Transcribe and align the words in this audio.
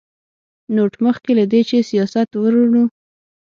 نوټ: 0.75 0.93
مخکې 1.05 1.31
له 1.39 1.45
دې 1.51 1.61
چې 1.69 1.75
ستاسې 2.11 2.35
وروڼو 2.39 2.83